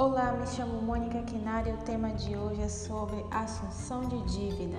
[0.00, 4.78] Olá, me chamo Mônica Quinari e o tema de hoje é sobre assunção de dívida.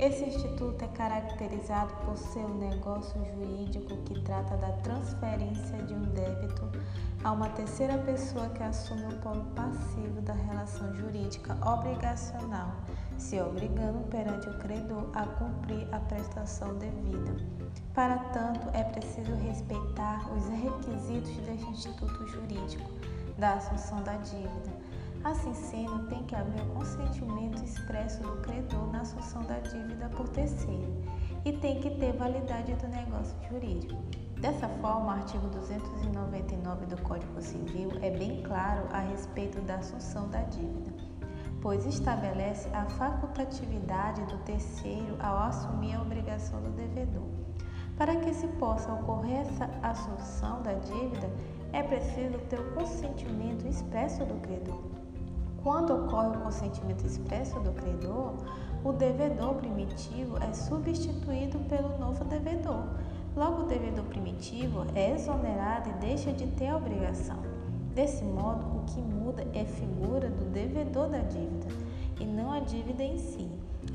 [0.00, 6.02] Esse instituto é caracterizado por ser um negócio jurídico que trata da transferência de um
[6.06, 6.68] débito
[7.22, 12.72] a uma terceira pessoa que assume o polo passivo da relação jurídica obrigacional,
[13.18, 17.36] se obrigando perante o credor a cumprir a prestação devida.
[17.94, 22.90] Para tanto, é preciso respeitar os requisitos deste instituto jurídico
[23.42, 24.72] da assunção da dívida
[25.24, 30.28] Assim sendo, tem que haver o consentimento expresso do credor na assunção da dívida por
[30.28, 30.92] terceiro
[31.44, 34.02] e tem que ter validade do negócio jurídico.
[34.40, 40.28] Dessa forma, o artigo 299 do Código Civil é bem claro a respeito da assunção
[40.28, 40.92] da dívida,
[41.60, 47.28] pois estabelece a facultatividade do terceiro ao assumir a obrigação do devedor.
[47.96, 51.30] Para que se possa ocorrer essa assunção da dívida,
[51.72, 53.11] é preciso ter o consentimento
[53.72, 54.82] expresso do credor.
[55.62, 58.34] Quando ocorre o consentimento expresso do credor,
[58.84, 62.84] o devedor primitivo é substituído pelo novo devedor.
[63.34, 67.38] Logo, o devedor primitivo é exonerado e deixa de ter a obrigação.
[67.94, 71.68] Desse modo, o que muda é a figura do devedor da dívida
[72.20, 73.48] e não a dívida em si.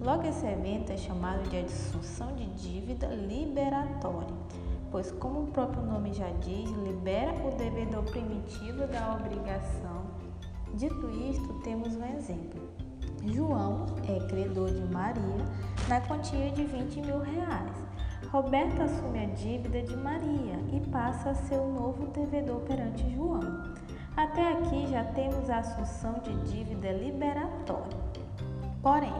[0.00, 4.34] Logo, esse evento é chamado de adsunção de dívida liberatória,
[4.90, 10.20] pois, como o próprio nome já diz, libera o devedor primitivo da obrigação
[10.74, 12.70] Dito isto, temos um exemplo.
[13.24, 15.44] João é credor de Maria
[15.88, 17.76] na quantia de 20 mil reais.
[18.30, 23.74] Roberto assume a dívida de Maria e passa a ser o novo devedor perante João.
[24.16, 27.98] Até aqui já temos a assunção de dívida liberatória.
[28.80, 29.12] Porém,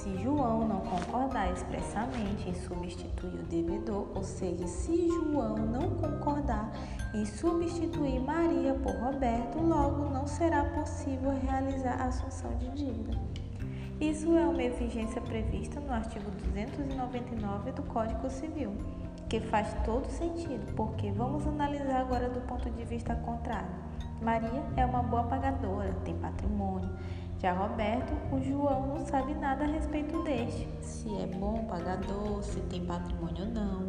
[0.00, 6.72] se João não concordar expressamente em substituir o devedor, ou seja, se João não concordar
[7.12, 13.20] em substituir Maria por Roberto, logo não será possível realizar a assunção de dívida.
[14.00, 18.72] Isso é uma exigência prevista no artigo 299 do Código Civil,
[19.28, 23.90] que faz todo sentido, porque vamos analisar agora do ponto de vista contrário.
[24.22, 26.90] Maria é uma boa pagadora, tem patrimônio,
[27.40, 32.60] já Roberto, o João não sabe nada a respeito deste, se é bom pagador, se
[32.62, 33.88] tem patrimônio ou não.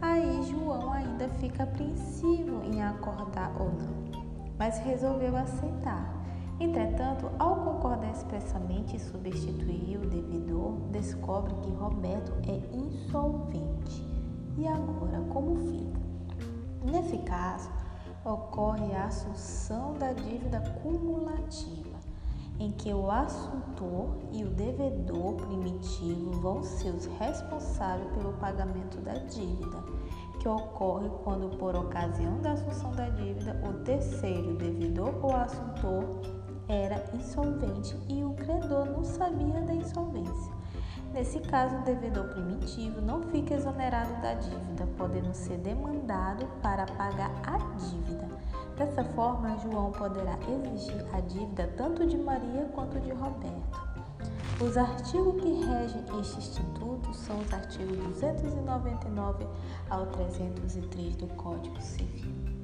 [0.00, 4.22] Aí João ainda fica apreensivo em acordar ou não,
[4.58, 6.16] mas resolveu aceitar.
[6.58, 14.02] Entretanto, ao concordar expressamente e substituir o devedor, descobre que Roberto é insolvente.
[14.56, 16.00] E agora, como fica?
[16.90, 17.70] Nesse caso,
[18.24, 21.97] ocorre a assunção da dívida cumulativa
[22.58, 29.14] em que o assuntor e o devedor primitivo vão ser os responsáveis pelo pagamento da
[29.14, 29.82] dívida,
[30.40, 36.04] que ocorre quando, por ocasião da assunção da dívida, o terceiro, devedor ou assuntor,
[36.68, 40.57] era insolvente e o credor não sabia da insolvência.
[41.18, 47.32] Nesse caso, o devedor primitivo não fica exonerado da dívida, podendo ser demandado para pagar
[47.44, 48.28] a dívida.
[48.76, 53.80] Dessa forma, João poderá exigir a dívida tanto de Maria quanto de Roberto.
[54.64, 59.44] Os artigos que regem este instituto são os artigos 299
[59.90, 62.57] ao 303 do Código Civil.